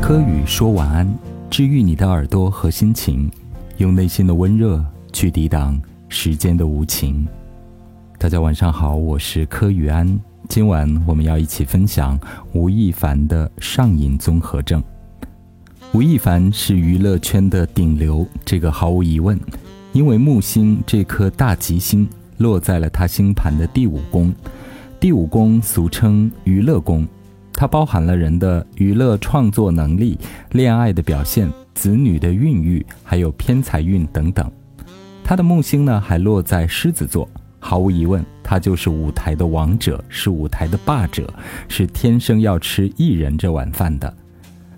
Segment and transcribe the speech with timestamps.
[0.00, 1.06] 柯宇说晚安，
[1.50, 3.30] 治愈你的耳朵和心情，
[3.76, 4.82] 用内心的温热
[5.12, 5.78] 去抵挡
[6.08, 7.26] 时间的无情。
[8.16, 10.18] 大家晚上好，我是柯宇安。
[10.48, 12.18] 今晚我们要一起分享
[12.54, 14.82] 吴亦凡的上瘾综合症。
[15.92, 19.38] 吴亦凡是娱乐圈的顶流，这个毫无疑问。
[19.92, 22.08] 因为木星这颗大吉星
[22.38, 24.32] 落在了他星盘的第五宫，
[24.98, 27.06] 第五宫俗称娱乐宫。
[27.58, 30.16] 它包含了人的娱乐创作能力、
[30.52, 34.48] 恋爱的表现、子女的孕育，还有偏财运等等。
[35.24, 41.28] 他的木星呢，还落在狮子座，毫无疑问，他就是舞台的王者，是舞台的霸者，
[41.66, 44.14] 是天生要吃艺人这碗饭的。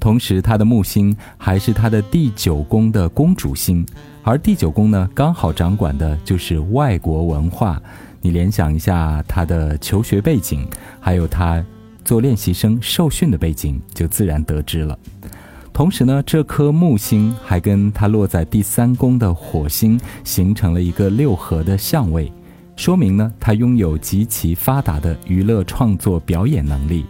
[0.00, 3.86] 同时，他的木星还是他的第九宫的公主星，
[4.24, 7.80] 而第九宫呢，刚好掌管的就是外国文化。
[8.20, 10.66] 你联想一下他的求学背景，
[10.98, 11.64] 还有他。
[12.04, 14.98] 做练习生受训的背景，就自然得知了。
[15.72, 22.32] 同时呢，这颗木星还跟它落在第三宫的火星形成了一个六合的相位，
[22.76, 27.04] 说明呢，他拥有极其发达的娱乐创作表演能力。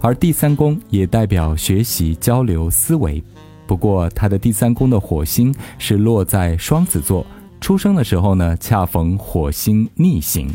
[0.00, 3.20] 而第三宫也代表学习交流思维。
[3.66, 7.26] 不过，他的第三宫的火星是落在双子座，
[7.60, 10.48] 出生的时候呢，恰逢火星逆行。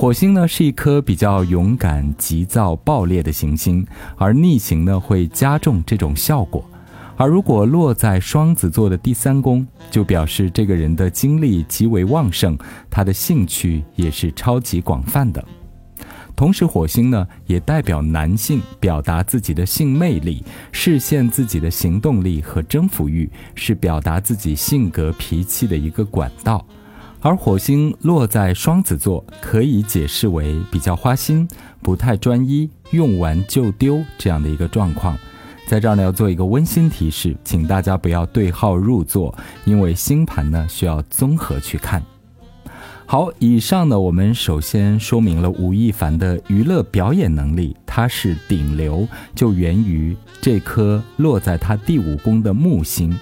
[0.00, 6.64] 火星呢是一颗比较勇敢、急躁、暴烈的行星，而逆行呢会加重这种效果。
[7.18, 12.56] 而如果落在双子座的第三宫，就表示这个人的精力极为旺盛，
[12.88, 15.44] 他的兴趣也是超级广泛的。
[16.34, 26.66] 同时，火星呢也代表男性表达自己的性魅力、实现自己的行动力和征服欲，是表达自己性格脾气的一个管道。
[27.22, 31.46] 而火星落在双子座，可以解释为比较花心、
[31.82, 35.16] 不太专一、用完就丢这样的一个状况。
[35.68, 39.34] 在这儿呢，要做一个温馨提示，请大家不要对号入座，
[39.66, 42.02] 因为星盘呢需要综合去看。
[43.04, 53.18] 好，以上呢，我们首先说明了吴亦凡的娱乐表演能力，他是顶流，就源于这颗落在他第五宫的木星。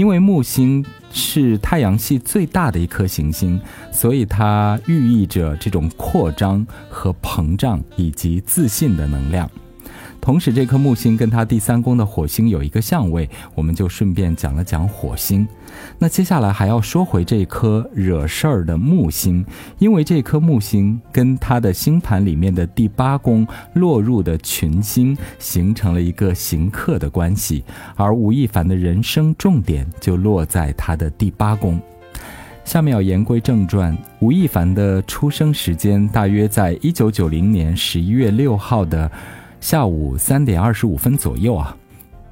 [0.00, 3.60] 因为木星是太阳系最大的一颗行星，
[3.92, 9.50] 所以它寓意着这种扩张和膨胀以及自信的能量。
[10.20, 15.48] 同时，这颗木星跟它第三宫的火星有一个相位，我们就顺便讲了讲火星。
[15.98, 19.44] 那接下来还要说回这颗惹事儿的木星，
[19.78, 27.64] 因为这颗木星跟它的星盘里面的第八宫落入的群星形成了一个行克的关系，
[27.96, 31.80] 而吴亦凡的人生重点就落在他的第八宫。
[32.62, 39.10] 下面要言归正传，吴亦凡的出生时间大约在一九九零年十一月六号的。
[39.60, 41.76] 下午三点二十五分左右啊，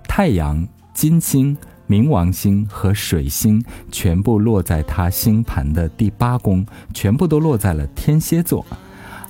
[0.09, 1.57] 太阳、金星、
[1.87, 3.63] 冥王星和水星
[3.93, 8.65] 全部落在他星盘的第八宫，全部都落在了天蝎座。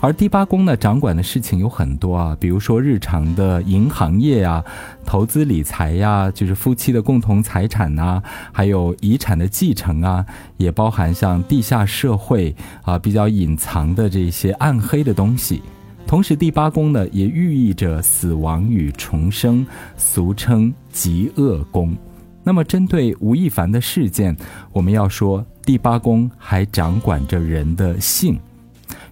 [0.00, 4.64] 而第八宫呢，掌管的事情有很多啊，比如说日常的银行业呀、
[5.04, 8.22] 投资理财呀，就是夫妻的共同财产呐，
[8.52, 10.24] 还有遗产的继承啊，
[10.56, 15.60] 也包含像地下社会啊比较隐藏的这些暗黑的东西。
[16.08, 19.64] 同时，第八宫呢也寓意着死亡与重生，
[19.98, 21.94] 俗称极恶宫。
[22.42, 24.34] 那么，针对吴亦凡的事件，
[24.72, 28.40] 我们要说，第八宫还掌管着人的性，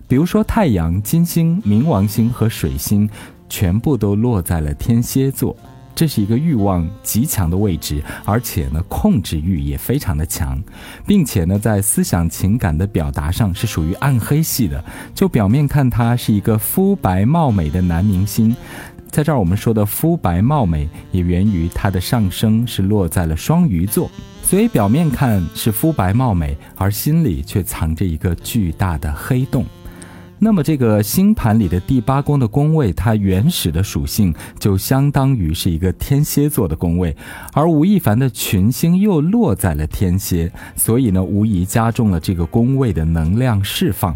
[0.09, 3.07] 比如说太阳、金星、冥王星和水星，
[3.47, 5.55] 全部都落在了天蝎座。
[5.97, 10.63] 这是一个欲望极强的位置，而且呢，控制欲也非常的强，
[11.07, 14.85] 并且呢，在思想情感的表达上是属于暗黑系的。
[15.15, 18.55] 就表面看，他是一个肤白貌美的男明星，
[19.11, 24.11] 在这儿我们说的肤白貌美，也源于他的上升是落在了双鱼座，
[24.43, 29.65] 所以表面看是肤白貌美，而心里却藏着一个巨大的黑洞。
[30.39, 37.17] 那么，这个星盘里的第八宫的宫位，它原始的属性就相当于是一个天蝎座的宫位，
[37.55, 44.15] 而吴亦凡的群星又落在了天蝎，所以呢，无疑加重了这个宫位的能量释放。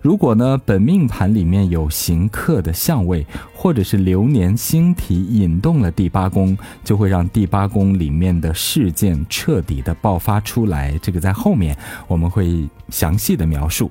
[0.00, 10.96] 如果呢，本命盘里面有行克的相位，或者是流年星体引动了第八宫，就会让第八宫里面的事件彻底的爆发出来。
[11.02, 13.90] 这个在后面我们会详细的描述。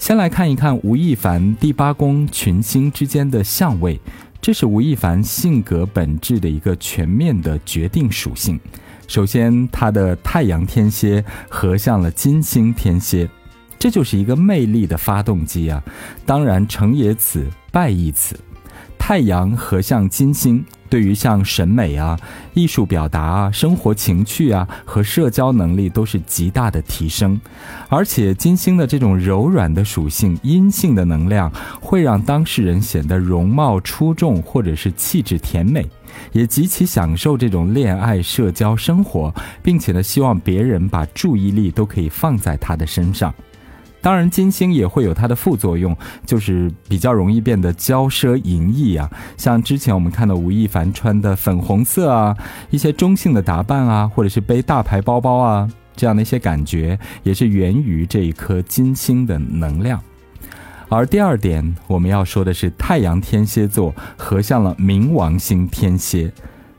[0.00, 4.00] 先来看一看吴亦凡第八宫群星之间的相位，
[4.40, 8.58] 这是吴亦凡性格本质的一个全面的决定属性。
[9.06, 13.28] 首先，他的太阳天蝎合向了金星天蝎，
[13.78, 15.84] 这就是一个魅力的发动机啊！
[16.24, 18.40] 当然，成也此，败亦此。
[18.98, 22.18] 太阳合向金星，对于像审美啊、
[22.52, 27.40] 艺术表达啊、生活情趣啊和社交能力都是极大的提升。
[27.88, 31.50] 而且金星的这种柔软的属性、阴性的能量，
[31.80, 35.88] 会让当事人显得容貌出众，或者是气质甜美，
[36.32, 39.32] 也极其享受这种恋爱社交生活，
[39.62, 43.32] 并且呢，希望别人把注意力都可以放在他的身上。
[44.02, 49.10] 当然，金星也会有它的副作用，就是比较容易变得骄奢淫逸啊。
[49.36, 52.34] 像之前我们看到吴亦凡穿的粉红色啊，
[52.70, 60.00] 一些中性的打扮啊，或者是背大牌包包啊，这样的一些感觉，也是源于这一颗金星的能量。
[60.88, 66.32] 而第二点，我们要说的是太阳天蝎座合向了冥王星天蝎，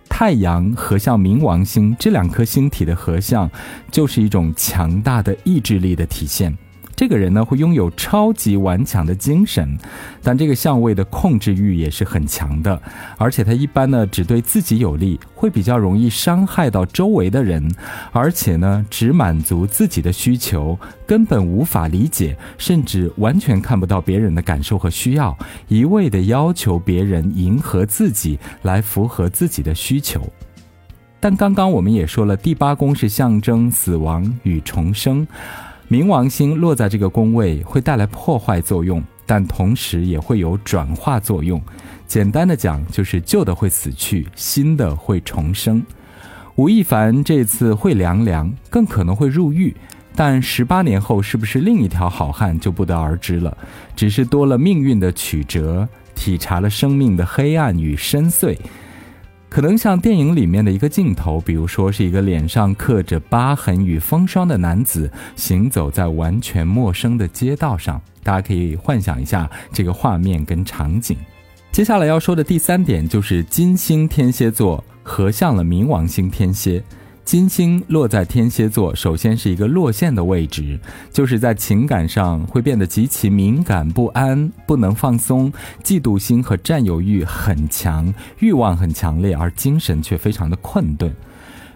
[0.10, 3.50] 太阳合向冥王星这两颗星体的合相，
[3.92, 6.58] 就是一种强大的意志力的体现。
[7.02, 9.76] 这个人呢，会拥有超级顽强的精神，
[10.22, 12.80] 但这个相位的控制欲也是很强的，
[13.18, 17.68] 而且他一般呢只对自己有利，会比较容易伤害到周围的人，
[18.12, 20.78] 而且呢只满足自己的需求，
[21.08, 25.36] 根本无法理解，甚至完全看不到别人的感受和需要，
[25.70, 30.22] 一味的要求别人迎合自己来符合自己的需求。
[31.20, 35.28] 但刚刚我们也说了，第八宫是象征死亡与重生。
[35.92, 41.62] 冥王星落在这个宫位会带来破坏作用，但同时也会有转化作用。
[42.08, 45.84] 简单的讲，就是旧的会死去，新的会重生。
[46.56, 49.76] 吴亦凡这次会凉凉，更可能会入狱，
[50.16, 53.58] 但十八年后是不是另一条好汉就不得而知了。
[53.94, 55.86] 只是多了命运的曲折，
[56.16, 58.58] 体察了生命的黑暗与深邃。
[59.52, 71.18] 可能像电影里面的一个镜头，比如说是一个脸上刻着疤痕与风霜的男子行走在完全陌生的街道上，大家可以幻想一下这个画面跟场景。
[71.70, 76.82] 接下来要说的第三点就是金星天蝎座合向了冥王星天蝎。
[77.24, 80.78] 金星落在天蝎座，首先是一个落线的位置，
[81.14, 85.52] 就是在情感上会变得极其敏感不安，不能放松，
[85.84, 91.14] 嫉妒心和占有欲很强，欲望很强烈，而精神却非常的困顿。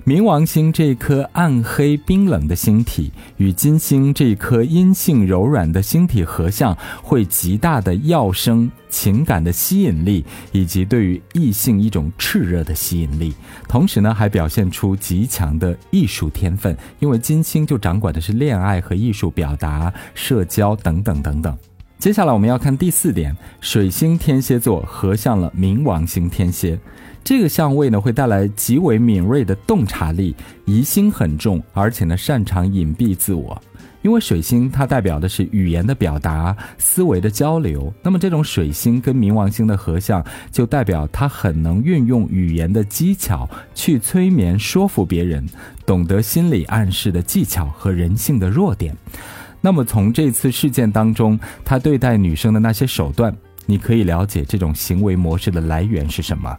[0.06, 13.34] 冥王星这颗暗黑冰冷的星体与金星这颗阴性柔软的星体合相，会极大的耀升情感的吸引力，以及对于异性一种炽热的吸引力。
[13.68, 21.58] 同时呢，还表现出极强的艺术天分，因为金星就掌管的是恋爱和艺术表达、社交等等等等。
[21.98, 26.78] 接下来我们要看第四点，水星天蝎座合向了冥王星天蝎。
[27.26, 33.60] 这个相位呢，会带来极为敏锐的洞察力，疑心很重，而且呢，擅长隐蔽自我。
[34.04, 45.44] 因为水星它代表的是语言的表达、思维的交流，那么这种水星跟冥王星的合相，就代表他很能运用语言的技巧去催眠、说服别人，
[45.84, 48.96] 懂得心理暗示的技巧和人性的弱点。
[49.62, 53.36] 那么从这次事件当中，他对待女生的那些手段，
[53.66, 56.56] 你可以了解这种行为模式的来源是什么。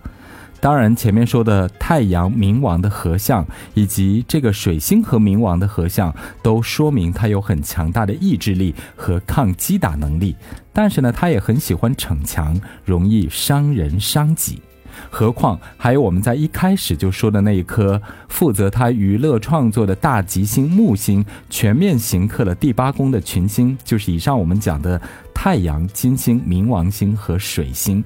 [0.66, 10.34] 当然，前面说的太阳冥王的合相，以及这个水星和冥王的合相，都说明他有很强大的意志力和抗击打能力。
[10.72, 14.60] 但是呢，他也很喜欢逞强，容易伤人伤己。
[15.08, 25.00] 何况还有我们在一开始就说的那一颗负责他娱乐创作的大吉星木星，全面行克了第八宫的群星，就是以上我们讲的
[25.32, 28.02] 太阳、金星、冥王星和水星。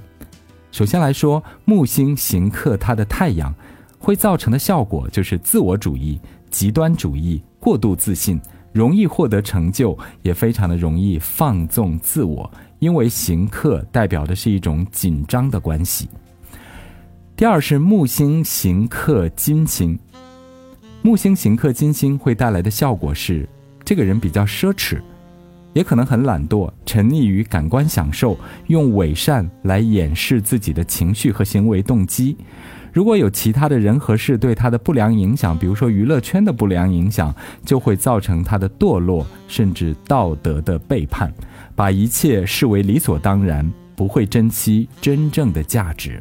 [0.72, 3.54] 首先来说，木星行克它的太阳，
[3.98, 8.40] 会造成的效果就是自我主义、极端主义、过度自信，
[8.72, 12.50] 容易获得成就，也非常的容易放纵自我。
[12.78, 16.08] 因为行克代表的是一种紧张的关系。
[17.36, 19.98] 第二是木星行克金星，
[21.02, 23.46] 木星行克金星会带来的效果是，
[23.84, 25.00] 这个人比较奢侈。
[25.72, 32.36] 也可能很懒惰，沉溺于感官享受，用伪善来掩饰自己的情绪和行为动机。
[32.92, 37.32] 如果有其他的人和事对他的不良影响，比如说娱乐圈的不良影响，
[37.64, 41.32] 就会造成他的堕落，甚至道德的背叛，
[41.76, 46.20] 把一切视为理所当然，不会珍惜真正的价值。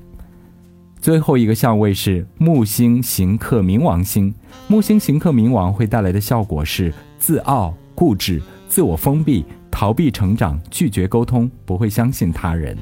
[1.01, 4.32] 最后一个相位是木星行克冥王星，
[4.68, 8.39] 木星行克冥王会带来的效果是自傲、固执。
[8.70, 12.78] 自我封闭、逃避成长、拒绝沟通、不会相信他人，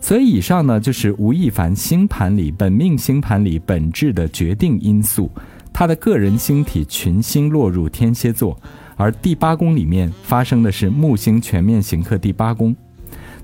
[0.00, 5.30] 所以以上呢就是吴亦凡星盘里本命星盘里本质的决定因素。
[5.72, 8.58] 他的个人星体群星落入天蝎座，
[8.96, 12.74] 而第八宫里面发生的是木星全面行克第八宫。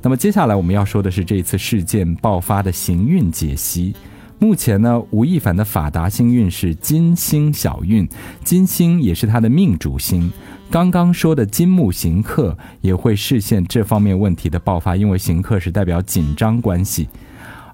[0.01, 3.95] 那么接下来我们要说的是这次事件爆发的行运解析。
[4.39, 8.09] 目前呢，吴亦凡的法达星运是金星小运，
[8.43, 10.33] 金星也是他的命主星。
[10.73, 17.11] 刚刚说的金木行克也会视线这方面问题的爆发，因为行克是代表紧张关系。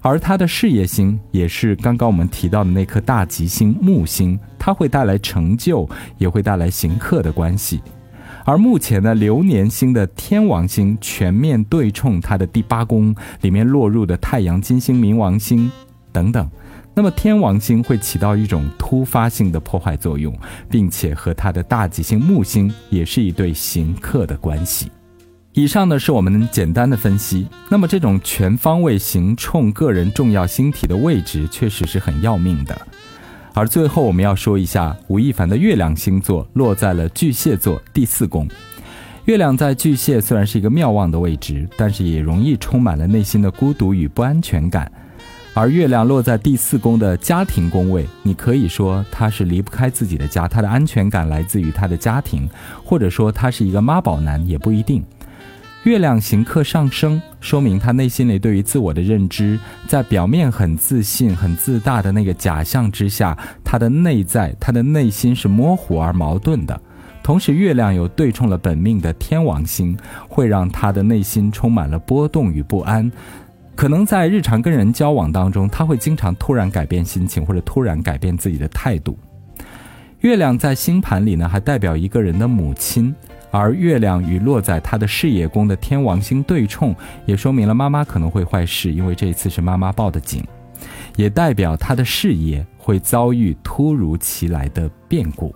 [0.01, 7.81] 而他的事业星也是刚刚我们提到的那颗大吉星木星，它会带来成就，也会带来行克的关系。
[8.43, 15.71] 而目前呢，流年星的天王星全面对冲它的第八宫里面落入的太阳、金星、冥王星
[16.11, 16.49] 等等，
[16.93, 20.37] 那么天王星会起到一种突发性的破坏作用，
[20.69, 24.91] 并且和它的大吉星木星也是一对行克的关系。
[25.53, 27.47] 以上呢是我们简单的分析。
[27.69, 32.79] 那么这种全方位行冲个人重要星体的位置，确实是很要命的。
[33.53, 38.47] 而最后我们要说一下，吴亦凡的月亮星座落在了巨蟹座第四宫。
[39.25, 44.91] 月亮在巨蟹虽然是一个妙望的位置，但是也容易充满了内心的孤独与不安全感。
[45.59, 52.49] 而月亮落在第四宫的家庭宫位，你可以说他是离不开自己的家，他的安全感来自于他的家庭，
[52.81, 55.03] 或者说他是一个妈宝男，也不一定。
[55.83, 66.81] 月亮行克上升，说明他内心里对于自我的认知，在表面很自信、很自大的那个假象之下，他的内在、他的内心是模糊而矛盾的。
[67.21, 69.97] 同时，月亮又对冲了本命的天王星，
[70.29, 73.11] 会让他的内心充满了波动与不安。
[73.79, 79.17] 可能在日常跟人交往当中，他会经常突然改变心情，或者突然改变自己的态度。
[80.19, 83.15] 月亮在星盘里呢，还代表一个人的母亲。
[83.51, 86.93] 而月亮与落在他的事业宫的天王星对冲，
[87.25, 90.43] 也说明了妈妈可能会坏事，因为这一次是妈妈报的警，
[91.15, 95.55] 也代表他的事业会遭遇突如其来的变故。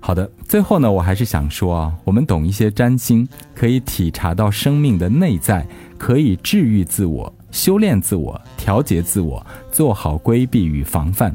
[0.00, 5.66] 好的，最后呢，我还是想说啊，我们懂一些占星，可以体察到生命的内在，
[5.98, 11.34] 可以治愈自我、修炼自我、调节自我，做好规避与防范。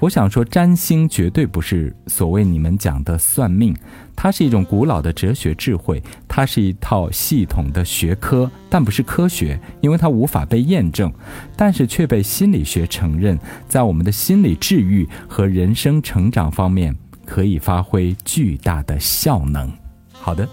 [0.00, 3.74] 我想说，占星绝对不是所谓你们讲的算命，
[4.16, 11.12] 它是一种古老的哲学智慧，它是一套系统的学科，但不是科学，因为它无法被验证，
[11.54, 13.38] 但是却被心理学承认，
[13.68, 16.96] 在我们的心理治愈和人生成长方面
[17.30, 19.70] 可以发挥巨大的效能。
[20.12, 20.48] 好的。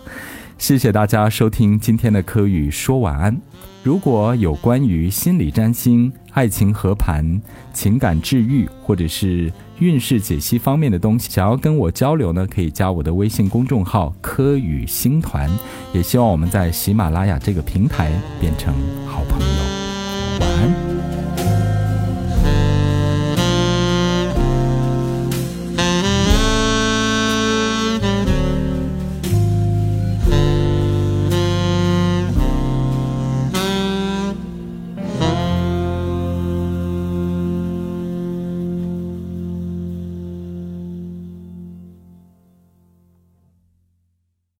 [0.59, 3.39] 谢谢大家收听今天的科语说晚安。
[3.83, 7.39] 如果有关于心理占星、爱情和盘、
[7.73, 15.47] 情感治愈或者是运势解析方面的东西，想要跟我交流呢，可以加我的微信公众号“科语星团”。
[15.93, 18.73] 也希望我们在喜马拉雅这个平台变成
[19.05, 20.39] 好朋友。
[20.39, 20.86] 晚安。